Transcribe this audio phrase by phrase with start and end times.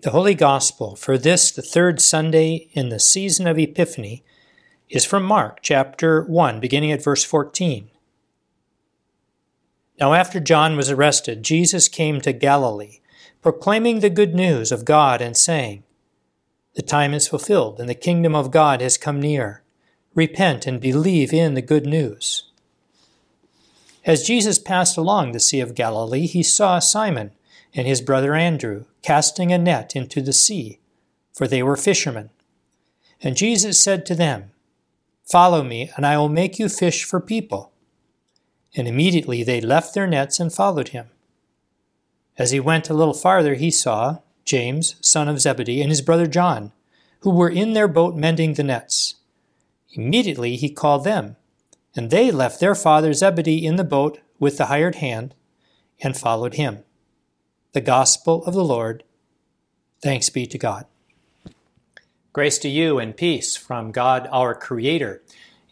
[0.00, 4.22] The Holy Gospel for this, the third Sunday in the season of Epiphany,
[4.88, 7.90] is from Mark chapter 1, beginning at verse 14.
[9.98, 13.00] Now, after John was arrested, Jesus came to Galilee,
[13.42, 15.82] proclaiming the good news of God and saying,
[16.76, 19.64] The time is fulfilled, and the kingdom of God has come near.
[20.14, 22.44] Repent and believe in the good news.
[24.04, 27.32] As Jesus passed along the Sea of Galilee, he saw Simon
[27.74, 30.80] and his brother Andrew casting a net into the sea,
[31.32, 32.30] for they were fishermen.
[33.20, 34.50] And Jesus said to them,
[35.24, 37.72] Follow me, and I will make you fish for people.
[38.74, 41.08] And immediately they left their nets and followed him.
[42.38, 46.26] As he went a little farther, he saw James, son of Zebedee, and his brother
[46.26, 46.72] John,
[47.20, 49.16] who were in their boat mending the nets.
[49.92, 51.36] Immediately he called them,
[51.96, 55.34] and they left their father Zebedee in the boat with the hired hand
[56.00, 56.84] and followed him
[57.72, 59.04] the gospel of the Lord.
[60.00, 60.86] Thanks be to God.
[62.32, 65.22] Grace to you and peace from God our Creator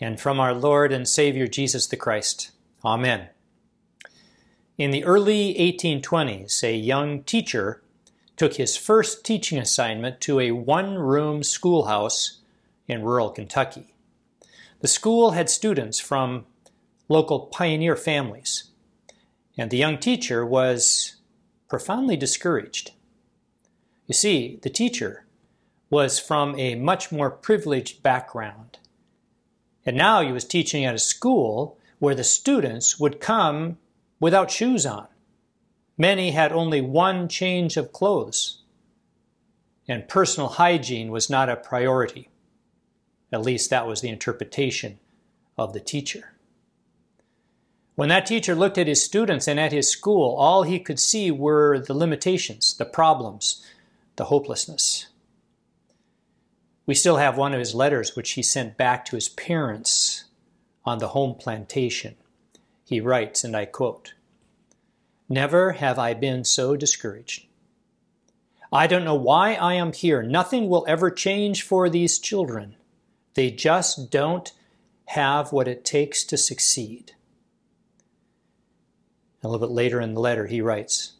[0.00, 2.50] and from our Lord and Savior Jesus the Christ.
[2.84, 3.28] Amen.
[4.76, 7.82] In the early 1820s, a young teacher
[8.36, 12.40] took his first teaching assignment to a one room schoolhouse
[12.86, 13.94] in rural Kentucky.
[14.80, 16.44] The school had students from
[17.08, 18.64] local pioneer families,
[19.56, 21.15] and the young teacher was
[21.68, 22.92] profoundly discouraged.
[24.06, 25.24] You see, the teacher
[25.90, 28.78] was from a much more privileged background.
[29.84, 33.78] And now he was teaching at a school where the students would come
[34.20, 35.06] without shoes on.
[35.96, 38.62] Many had only one change of clothes,
[39.88, 42.28] and personal hygiene was not a priority.
[43.32, 44.98] At least that was the interpretation
[45.56, 46.35] of the teacher.
[47.96, 51.30] When that teacher looked at his students and at his school, all he could see
[51.30, 53.64] were the limitations, the problems,
[54.16, 55.06] the hopelessness.
[56.84, 60.24] We still have one of his letters which he sent back to his parents
[60.84, 62.16] on the home plantation.
[62.84, 64.12] He writes, and I quote,
[65.28, 67.46] Never have I been so discouraged.
[68.70, 70.22] I don't know why I am here.
[70.22, 72.76] Nothing will ever change for these children.
[73.34, 74.52] They just don't
[75.06, 77.12] have what it takes to succeed.
[79.46, 81.12] A little bit later in the letter, he writes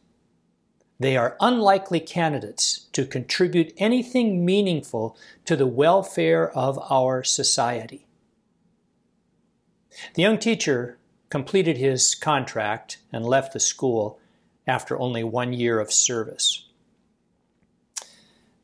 [0.98, 8.08] They are unlikely candidates to contribute anything meaningful to the welfare of our society.
[10.14, 10.98] The young teacher
[11.30, 14.18] completed his contract and left the school
[14.66, 16.64] after only one year of service.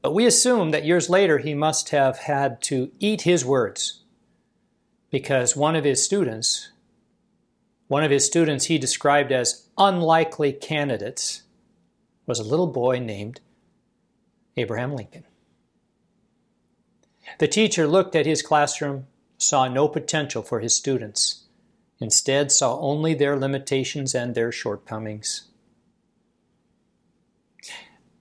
[0.00, 4.02] But we assume that years later he must have had to eat his words
[5.08, 6.71] because one of his students
[7.92, 11.42] one of his students he described as unlikely candidates
[12.24, 13.38] was a little boy named
[14.56, 15.24] Abraham Lincoln.
[17.38, 21.44] The teacher looked at his classroom, saw no potential for his students,
[22.00, 25.48] instead, saw only their limitations and their shortcomings.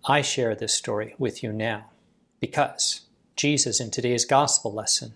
[0.03, 1.91] I share this story with you now
[2.41, 3.05] because
[3.37, 5.13] Jesus, in today's gospel lesson,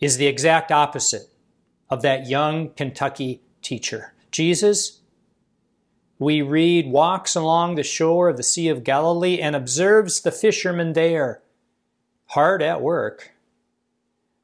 [0.00, 1.28] is the exact opposite
[1.94, 4.12] of that young Kentucky teacher.
[4.32, 5.00] Jesus,
[6.18, 10.94] we read, walks along the shore of the Sea of Galilee and observes the fishermen
[10.94, 11.40] there,
[12.26, 13.30] hard at work.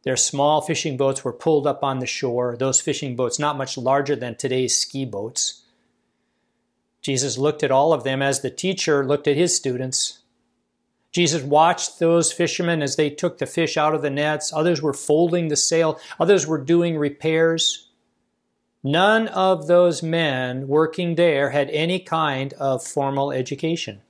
[0.05, 3.77] Their small fishing boats were pulled up on the shore, those fishing boats not much
[3.77, 5.65] larger than today's ski boats.
[7.03, 10.20] Jesus looked at all of them as the teacher looked at his students.
[11.13, 14.53] Jesus watched those fishermen as they took the fish out of the nets.
[14.53, 15.99] Others were folding the sail.
[16.21, 17.89] Others were doing repairs.
[18.83, 24.03] None of those men working there had any kind of formal education.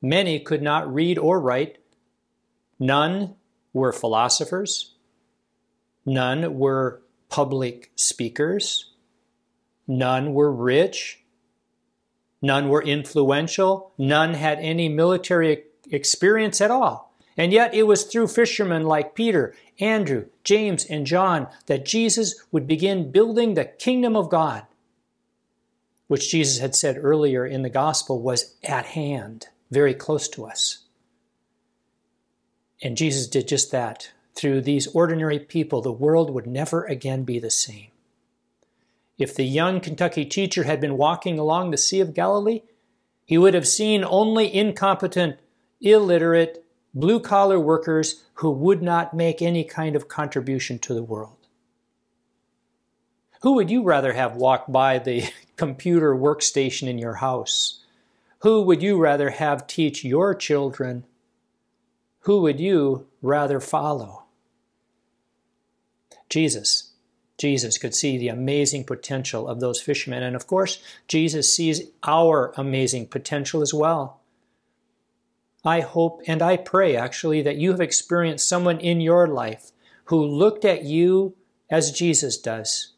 [0.00, 1.78] Many could not read or write.
[2.78, 3.34] None
[3.72, 4.94] were philosophers.
[6.06, 8.92] None were public speakers.
[9.86, 11.20] None were rich.
[12.40, 13.92] None were influential.
[13.98, 17.14] None had any military experience at all.
[17.36, 22.66] And yet it was through fishermen like Peter, Andrew, James, and John that Jesus would
[22.66, 24.64] begin building the kingdom of God,
[26.08, 30.80] which Jesus had said earlier in the gospel was at hand, very close to us.
[32.82, 34.10] And Jesus did just that.
[34.34, 37.88] Through these ordinary people, the world would never again be the same.
[39.18, 42.62] If the young Kentucky teacher had been walking along the Sea of Galilee,
[43.24, 45.38] he would have seen only incompetent
[45.82, 46.64] illiterate,
[46.94, 51.36] blue collar workers who would not make any kind of contribution to the world.
[53.42, 55.24] Who would you rather have walk by the
[55.56, 57.80] computer workstation in your house?
[58.40, 61.04] Who would you rather have teach your children?
[62.20, 64.24] Who would you rather follow?
[66.28, 66.92] Jesus.
[67.38, 70.22] Jesus could see the amazing potential of those fishermen.
[70.22, 74.21] And of course, Jesus sees our amazing potential as well.
[75.64, 79.70] I hope and I pray actually that you have experienced someone in your life
[80.06, 81.36] who looked at you
[81.70, 82.92] as Jesus does.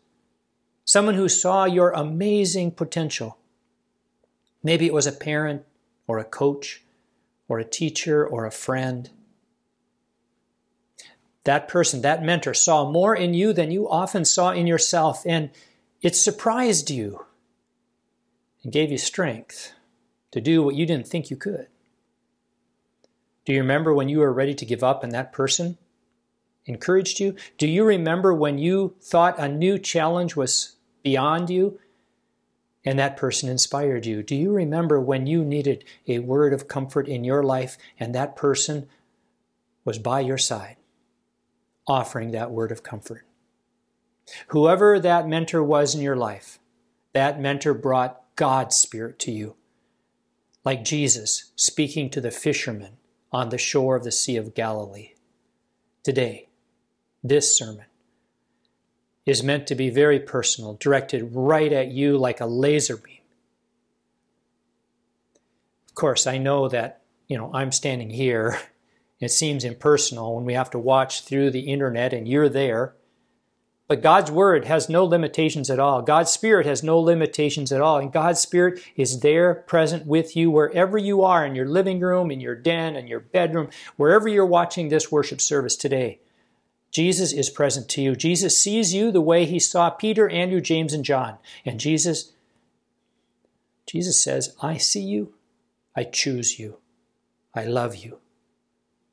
[0.85, 3.39] Someone who saw your amazing potential.
[4.63, 5.65] Maybe it was a parent
[6.07, 6.83] or a coach
[7.49, 9.11] or a teacher or a friend.
[11.45, 15.51] That person, that mentor, saw more in you than you often saw in yourself, and
[16.01, 17.27] it surprised you
[18.63, 19.75] and gave you strength
[20.31, 21.67] to do what you didn't think you could.
[23.45, 25.79] Do you remember when you were ready to give up and that person
[26.67, 27.37] encouraged you?
[27.59, 31.79] Do you remember when you thought a new challenge was beyond you
[32.85, 34.23] and that person inspired you?
[34.23, 38.37] Do you remember when you needed a word of comfort in your life and that
[38.37, 38.89] person
[39.85, 40.77] was by your side,
[41.87, 43.27] offering that word of comfort?
[44.49, 46.59] Whoever that mentor was in your life,
[47.13, 49.55] that mentor brought God's Spirit to you.
[50.65, 52.97] Like Jesus speaking to the fishermen
[53.35, 55.11] on the shore of the Sea of Galilee.
[56.05, 56.47] Today,
[57.25, 57.87] this sermon
[59.27, 63.19] is meant to be very personal, directed right at you like a laser beam.
[65.89, 68.59] Of course, I know that, you know, I'm standing here.
[69.21, 72.95] It seems impersonal when we have to watch through the internet and you're there.
[73.87, 76.01] But God's Word has no limitations at all.
[76.01, 77.99] God's Spirit has no limitations at all.
[77.99, 82.31] And God's Spirit is there present with you wherever you are in your living room,
[82.31, 86.21] in your den, in your bedroom, wherever you're watching this worship service today.
[86.91, 88.15] Jesus is present to you.
[88.15, 91.37] Jesus sees you the way he saw Peter, Andrew, James, and John.
[91.67, 92.33] And Jesus,
[93.85, 95.35] Jesus says, I see you,
[95.95, 96.79] I choose you,
[97.55, 98.19] I love you.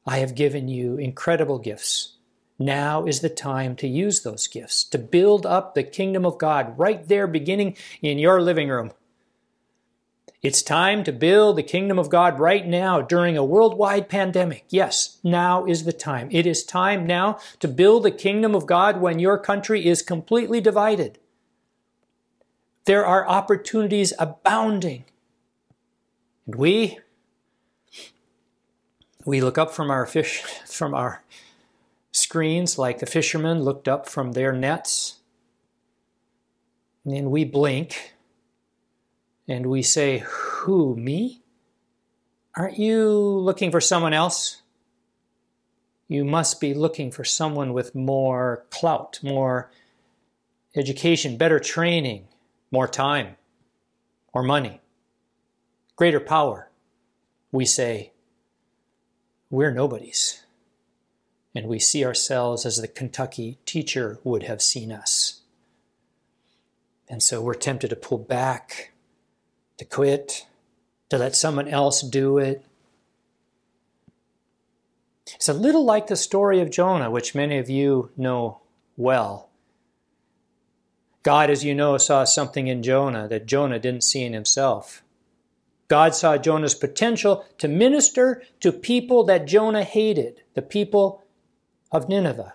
[0.06, 2.14] I have given you incredible gifts.
[2.62, 6.78] Now is the time to use those gifts, to build up the kingdom of God
[6.78, 8.92] right there, beginning in your living room.
[10.44, 14.66] It's time to build the kingdom of God right now during a worldwide pandemic.
[14.70, 16.30] Yes, now is the time.
[16.32, 20.62] It is time now to build the kingdom of God when your country is completely
[20.62, 21.18] divided.
[22.86, 25.06] There are opportunities abounding.
[26.46, 27.00] And we
[29.26, 31.24] we look up from our fish from our
[32.32, 35.20] screens like the fishermen looked up from their nets.
[37.04, 38.14] And then we blink
[39.50, 41.42] and we say, Who, me?
[42.56, 44.62] Aren't you looking for someone else?
[46.08, 49.70] You must be looking for someone with more clout, more
[50.74, 52.30] education, better training,
[52.72, 53.36] more time,
[54.34, 54.80] more money,
[55.98, 56.70] greater power.
[57.52, 58.14] We say,
[59.50, 60.41] We're nobodies
[61.54, 65.42] and we see ourselves as the Kentucky teacher would have seen us.
[67.10, 68.94] And so we're tempted to pull back,
[69.78, 70.48] to quit,
[71.10, 72.64] to let someone else do it.
[75.36, 78.62] It's a little like the story of Jonah, which many of you know
[78.96, 79.50] well.
[81.24, 85.04] God, as you know, saw something in Jonah that Jonah didn't see in himself.
[85.88, 91.24] God saw Jonah's potential to minister to people that Jonah hated, the people
[91.92, 92.54] of Nineveh.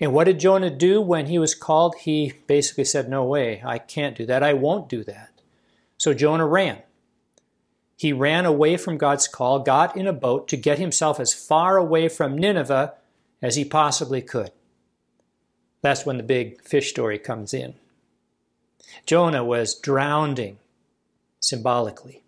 [0.00, 1.94] And what did Jonah do when he was called?
[2.00, 4.42] He basically said, No way, I can't do that.
[4.42, 5.30] I won't do that.
[5.96, 6.82] So Jonah ran.
[7.96, 11.78] He ran away from God's call, got in a boat to get himself as far
[11.78, 12.94] away from Nineveh
[13.40, 14.50] as he possibly could.
[15.80, 17.74] That's when the big fish story comes in.
[19.06, 20.58] Jonah was drowning,
[21.40, 22.22] symbolically,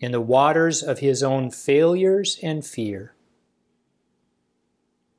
[0.00, 3.14] in the waters of his own failures and fear.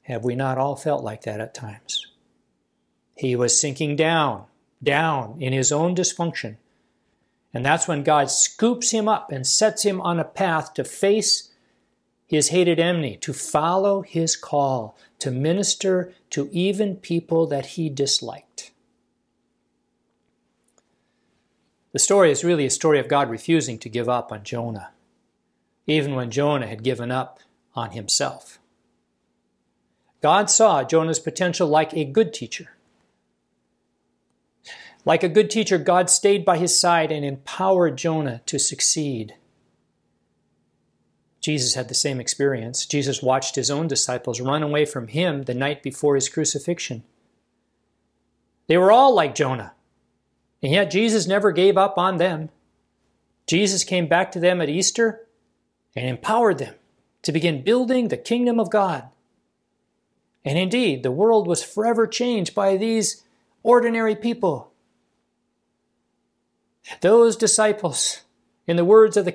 [0.04, 2.08] Have we not all felt like that at times?
[3.16, 4.46] He was sinking down,
[4.82, 6.58] down in his own dysfunction.
[7.54, 11.52] And that's when God scoops him up and sets him on a path to face
[12.26, 18.72] his hated enemy, to follow his call, to minister to even people that he disliked.
[21.92, 24.90] The story is really a story of God refusing to give up on Jonah,
[25.86, 27.40] even when Jonah had given up
[27.76, 28.58] on himself.
[30.24, 32.70] God saw Jonah's potential like a good teacher.
[35.04, 39.36] Like a good teacher, God stayed by his side and empowered Jonah to succeed.
[41.42, 42.86] Jesus had the same experience.
[42.86, 47.04] Jesus watched his own disciples run away from him the night before his crucifixion.
[48.68, 49.74] They were all like Jonah,
[50.62, 52.48] and yet Jesus never gave up on them.
[53.46, 55.28] Jesus came back to them at Easter
[55.98, 56.76] and empowered them
[57.24, 59.10] to begin building the kingdom of God.
[60.46, 63.24] And indeed, the world was forever changed by these
[63.64, 64.72] ordinary people.
[67.00, 68.22] Those disciples,
[68.68, 69.32] in the words of the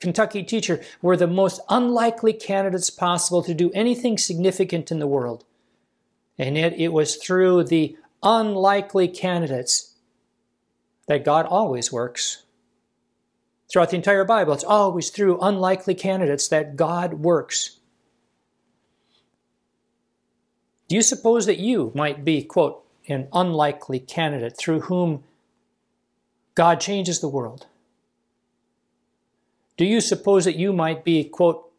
[0.00, 5.44] Kentucky teacher, were the most unlikely candidates possible to do anything significant in the world.
[6.38, 9.94] And yet it was through the unlikely candidates
[11.06, 12.42] that God always works.
[13.70, 17.78] Throughout the entire Bible, it's always through unlikely candidates that God works.
[20.92, 25.24] Do you suppose that you might be, quote, an unlikely candidate through whom
[26.54, 27.64] God changes the world?
[29.78, 31.72] Do you suppose that you might be, quote,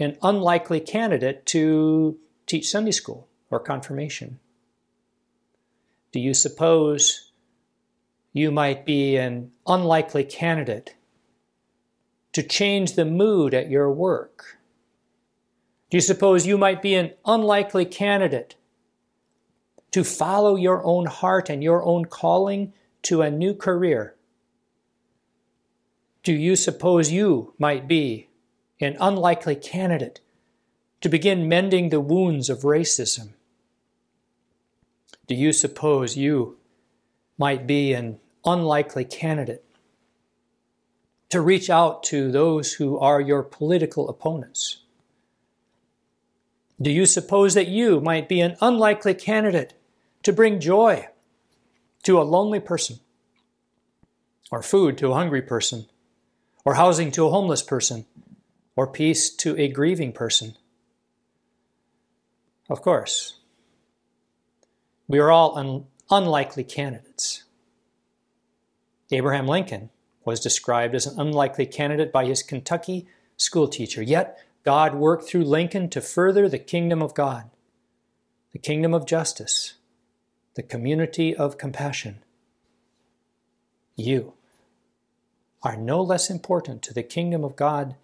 [0.00, 4.40] an unlikely candidate to teach Sunday school or confirmation?
[6.10, 7.30] Do you suppose
[8.32, 10.96] you might be an unlikely candidate
[12.32, 14.55] to change the mood at your work?
[15.88, 18.56] Do you suppose you might be an unlikely candidate
[19.92, 24.16] to follow your own heart and your own calling to a new career?
[26.24, 28.28] Do you suppose you might be
[28.80, 30.20] an unlikely candidate
[31.00, 33.34] to begin mending the wounds of racism?
[35.28, 36.58] Do you suppose you
[37.38, 39.64] might be an unlikely candidate
[41.28, 44.78] to reach out to those who are your political opponents?
[46.80, 49.74] Do you suppose that you might be an unlikely candidate
[50.22, 51.08] to bring joy
[52.02, 53.00] to a lonely person,
[54.50, 55.86] or food to a hungry person,
[56.64, 58.06] or housing to a homeless person,
[58.76, 60.56] or peace to a grieving person?
[62.68, 63.38] Of course,
[65.08, 67.44] we are all un- unlikely candidates.
[69.10, 69.90] Abraham Lincoln
[70.24, 73.06] was described as an unlikely candidate by his Kentucky
[73.36, 77.50] schoolteacher, yet God worked through Lincoln to further the kingdom of God,
[78.52, 79.74] the kingdom of justice,
[80.56, 82.18] the community of compassion.
[83.94, 84.32] You
[85.62, 87.94] are no less important to the kingdom of God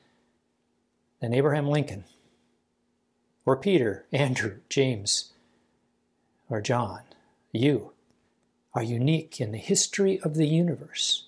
[1.21, 2.05] than Abraham Lincoln,
[3.45, 5.33] or Peter, Andrew, James,
[6.49, 7.01] or John.
[7.51, 7.91] You
[8.73, 11.27] are unique in the history of the universe.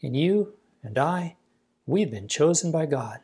[0.00, 0.52] And you
[0.84, 1.34] and I,
[1.84, 3.18] we've been chosen by God.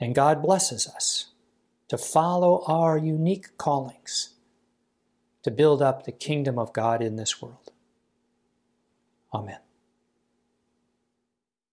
[0.00, 1.26] And God blesses us
[1.88, 4.34] to follow our unique callings
[5.42, 7.72] to build up the kingdom of God in this world.
[9.32, 9.58] Amen.